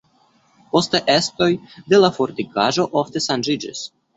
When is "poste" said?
0.75-1.01